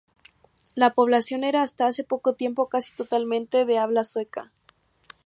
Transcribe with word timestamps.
La 0.73 0.95
población 0.95 1.43
era, 1.43 1.61
hasta 1.61 1.85
hace 1.85 2.03
poco 2.03 2.33
tiempo, 2.33 2.67
casi 2.69 2.91
totalmente 2.95 3.65
de 3.65 3.77
habla 3.77 4.03
sueca. 4.03 4.51